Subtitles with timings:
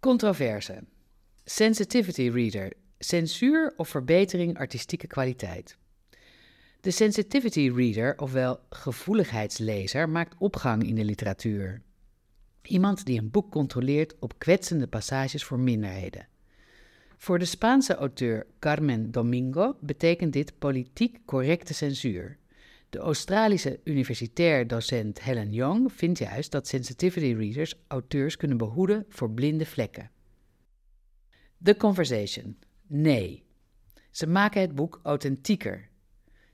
[0.00, 0.84] Controverse.
[1.44, 2.72] Sensitivity reader.
[2.98, 5.76] Censuur of verbetering artistieke kwaliteit.
[6.80, 11.82] De sensitivity reader, ofwel gevoeligheidslezer, maakt opgang in de literatuur.
[12.62, 16.28] Iemand die een boek controleert op kwetsende passages voor minderheden.
[17.16, 22.38] Voor de Spaanse auteur Carmen Domingo betekent dit politiek correcte censuur.
[22.90, 29.30] De Australische universitair docent Helen Young vindt juist dat sensitivity readers auteurs kunnen behoeden voor
[29.30, 30.10] blinde vlekken.
[31.62, 32.58] The Conversation.
[32.86, 33.44] Nee.
[34.10, 35.88] Ze maken het boek authentieker.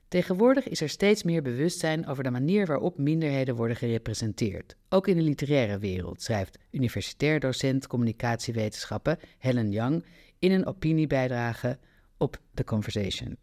[0.07, 5.15] Tegenwoordig is er steeds meer bewustzijn over de manier waarop minderheden worden gerepresenteerd, ook in
[5.15, 10.05] de literaire wereld, schrijft universitair docent communicatiewetenschappen Helen Young
[10.39, 11.79] in een opiniebijdrage
[12.17, 13.37] op The Conversation.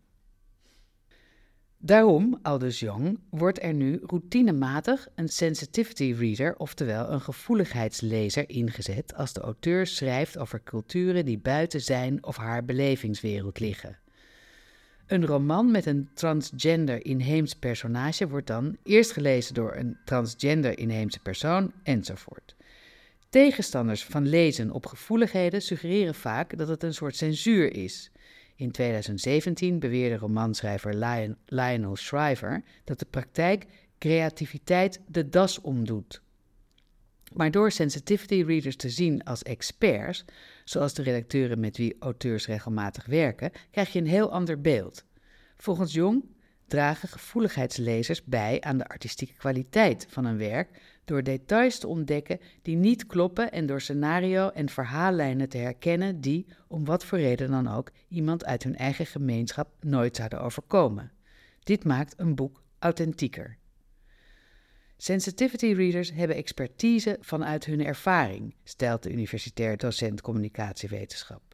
[1.85, 9.33] Daarom, aldus Jong, wordt er nu routinematig een sensitivity reader, oftewel een gevoeligheidslezer, ingezet als
[9.33, 13.99] de auteur schrijft over culturen die buiten zijn of haar belevingswereld liggen.
[15.07, 21.21] Een roman met een transgender inheems personage wordt dan eerst gelezen door een transgender inheemse
[21.21, 22.57] persoon enzovoort.
[23.29, 28.12] Tegenstanders van lezen op gevoeligheden suggereren vaak dat het een soort censuur is.
[28.63, 30.95] In 2017 beweerde romanschrijver
[31.47, 33.67] Lionel Shriver dat de praktijk
[33.99, 36.23] creativiteit de das omdoet.
[37.33, 40.25] Maar door sensitivity readers te zien als experts,
[40.65, 45.05] zoals de redacteuren met wie auteurs regelmatig werken, krijg je een heel ander beeld.
[45.57, 46.25] Volgens Jong
[46.73, 52.77] dragen gevoeligheidslezers bij aan de artistieke kwaliteit van een werk door details te ontdekken die
[52.77, 57.69] niet kloppen en door scenario en verhaallijnen te herkennen die, om wat voor reden dan
[57.69, 61.13] ook, iemand uit hun eigen gemeenschap nooit zouden overkomen.
[61.63, 63.57] Dit maakt een boek authentieker.
[64.97, 71.52] Sensitivity readers hebben expertise vanuit hun ervaring, stelt de universitair docent communicatiewetenschap.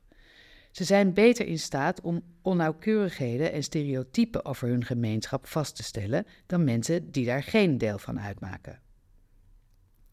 [0.78, 6.26] Ze zijn beter in staat om onnauwkeurigheden en stereotypen over hun gemeenschap vast te stellen
[6.46, 8.80] dan mensen die daar geen deel van uitmaken.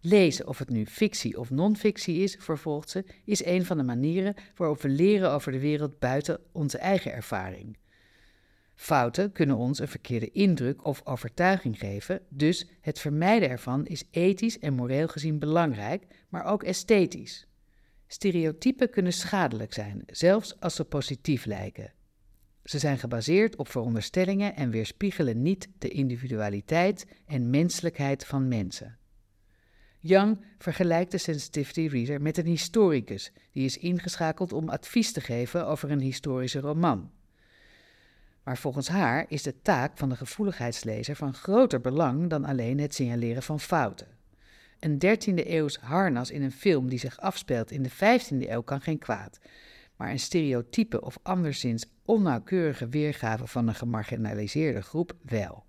[0.02, 4.36] Lezen, of het nu fictie of non-fictie is, vervolgt ze, is een van de manieren
[4.56, 7.78] waarop we leren over de wereld buiten onze eigen ervaring.
[8.76, 14.59] Fouten kunnen ons een verkeerde indruk of overtuiging geven, dus het vermijden ervan is ethisch
[14.59, 17.47] en moreel gezien belangrijk, maar ook esthetisch.
[18.16, 21.94] Stereotypen kunnen schadelijk zijn, zelfs als ze positief lijken.
[22.64, 28.98] Ze zijn gebaseerd op veronderstellingen en weerspiegelen niet de individualiteit en menselijkheid van mensen.
[30.00, 35.68] Young vergelijkt de sensitivity reader met een historicus die is ingeschakeld om advies te geven
[35.68, 37.12] over een historische roman.
[38.44, 42.96] Maar volgens haar is de taak van de gevoeligheidslezer van groter belang dan alleen het
[42.96, 44.15] signaleren van fouten.
[44.80, 48.81] Een 13e eeuws harnas in een film die zich afspeelt in de 15e eeuw kan
[48.81, 49.40] geen kwaad,
[49.96, 55.66] maar een stereotype of anderszins onnauwkeurige weergave van een gemarginaliseerde groep wel.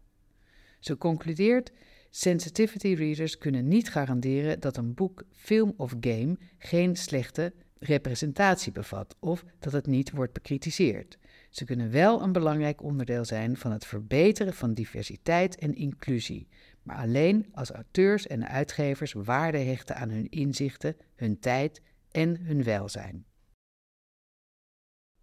[0.78, 1.72] Ze concludeert
[2.10, 9.16] Sensitivity readers kunnen niet garanderen dat een boek, film of game geen slechte representatie bevat
[9.18, 11.18] of dat het niet wordt bekritiseerd.
[11.50, 16.48] Ze kunnen wel een belangrijk onderdeel zijn van het verbeteren van diversiteit en inclusie,
[16.86, 22.62] maar alleen als auteurs en uitgevers waarde hechten aan hun inzichten, hun tijd en hun
[22.62, 23.24] welzijn.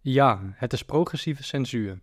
[0.00, 2.00] Ja, het is progressieve censuur.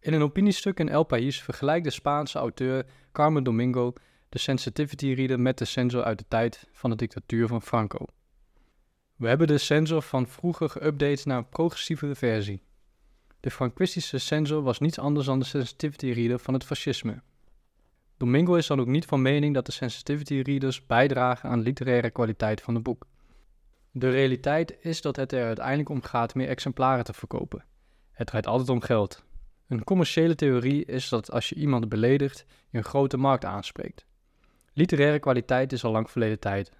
[0.00, 3.92] In een opiniestuk in El País vergelijkt de Spaanse auteur Carmen Domingo
[4.28, 8.06] de sensitivity reader met de sensor uit de tijd van de dictatuur van Franco.
[9.16, 12.62] We hebben de sensor van vroeger geüpdate naar een progressievere versie.
[13.40, 17.22] De franquistische sensor was niets anders dan de sensitivity reader van het fascisme.
[18.22, 22.10] Domingo is dan ook niet van mening dat de sensitivity readers bijdragen aan de literaire
[22.10, 23.06] kwaliteit van het boek.
[23.90, 27.64] De realiteit is dat het er uiteindelijk om gaat meer exemplaren te verkopen.
[28.12, 29.24] Het draait altijd om geld.
[29.68, 34.06] Een commerciële theorie is dat als je iemand beledigt, je een grote markt aanspreekt.
[34.72, 36.72] Literaire kwaliteit is al lang verleden tijd.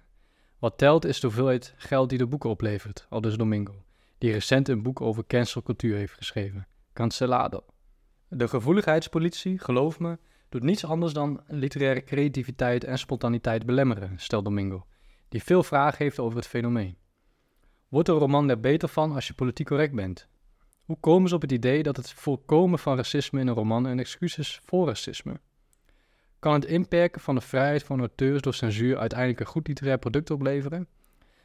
[0.59, 3.83] Wat telt is de hoeveelheid geld die de boeken oplevert, al dus Domingo,
[4.17, 7.65] die recent een boek over cancelcultuur heeft geschreven, Cancelado.
[8.27, 10.17] De gevoeligheidspolitie, geloof me,
[10.53, 14.85] doet niets anders dan literaire creativiteit en spontaniteit belemmeren, stelt Domingo,
[15.29, 16.97] die veel vragen heeft over het fenomeen.
[17.87, 20.27] Wordt een roman er beter van als je politiek correct bent?
[20.83, 23.99] Hoe komen ze op het idee dat het voorkomen van racisme in een roman een
[23.99, 25.39] excuus is voor racisme?
[26.39, 30.31] Kan het inperken van de vrijheid van auteurs door censuur uiteindelijk een goed literair product
[30.31, 30.87] opleveren?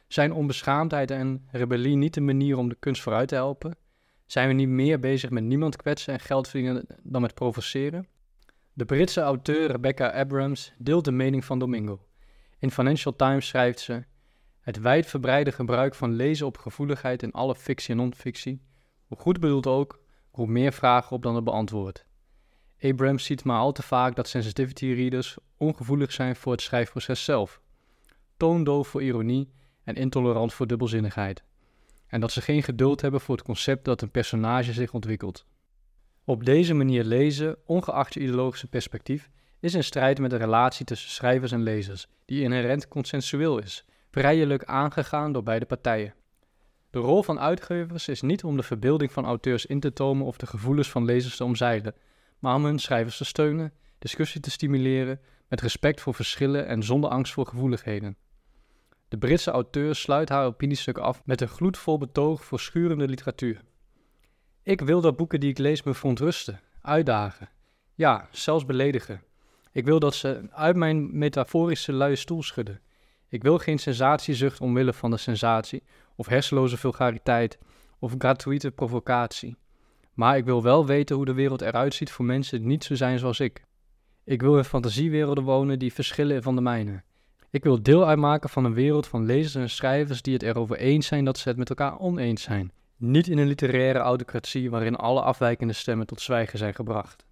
[0.07, 3.75] Zijn onbeschaamdheid en rebellie niet de manier om de kunst vooruit te helpen?
[4.25, 8.07] Zijn we niet meer bezig met niemand kwetsen en geld verdienen dan met provoceren?
[8.79, 12.05] De Britse auteur Rebecca Abrams deelt de mening van Domingo.
[12.59, 14.03] In Financial Times schrijft ze:
[14.59, 18.61] Het wijdverbreide gebruik van lezen op gevoeligheid in alle fictie en non-fictie,
[19.07, 19.99] hoe goed bedoeld ook,
[20.31, 22.05] roept meer vragen op dan het beantwoordt.
[22.81, 27.61] Abrams ziet maar al te vaak dat sensitivity readers ongevoelig zijn voor het schrijfproces zelf,
[28.37, 29.51] toondoof voor ironie
[29.83, 31.43] en intolerant voor dubbelzinnigheid,
[32.07, 35.45] en dat ze geen geduld hebben voor het concept dat een personage zich ontwikkelt.
[36.29, 39.29] Op deze manier lezen, ongeacht je ideologische perspectief,
[39.59, 44.63] is in strijd met de relatie tussen schrijvers en lezers, die inherent consensueel is, vrijelijk
[44.63, 46.13] aangegaan door beide partijen.
[46.89, 50.37] De rol van uitgevers is niet om de verbeelding van auteurs in te tomen of
[50.37, 51.95] de gevoelens van lezers te omzeilen,
[52.39, 57.09] maar om hun schrijvers te steunen, discussie te stimuleren, met respect voor verschillen en zonder
[57.09, 58.17] angst voor gevoeligheden.
[59.07, 63.61] De Britse auteur sluit haar opiniestuk af met een gloedvol betoog voor schurende literatuur.
[64.69, 67.49] Ik wil dat boeken die ik lees me verontrusten, uitdagen,
[67.95, 69.21] ja, zelfs beledigen.
[69.71, 72.79] Ik wil dat ze uit mijn metaforische luie stoel schudden.
[73.27, 75.83] Ik wil geen sensatiezucht omwille van de sensatie,
[76.15, 77.57] of hersenloze vulgariteit,
[77.99, 79.55] of gratuite provocatie.
[80.13, 82.95] Maar ik wil wel weten hoe de wereld eruit ziet voor mensen die niet zo
[82.95, 83.63] zijn zoals ik.
[84.23, 87.03] Ik wil in fantasiewerelden wonen die verschillen van de mijne.
[87.49, 91.07] Ik wil deel uitmaken van een wereld van lezers en schrijvers die het erover eens
[91.07, 92.71] zijn dat ze het met elkaar oneens zijn.
[93.01, 97.25] Niet in een literaire autocratie waarin alle afwijkende stemmen tot zwijgen zijn gebracht.